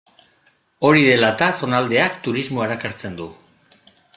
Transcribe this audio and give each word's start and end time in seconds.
Hori 0.89 1.03
dela 1.09 1.29
eta 1.37 1.49
zonaldeak 1.65 2.17
turismoa 2.29 2.67
erakartzen 2.71 3.21
du. 3.21 3.29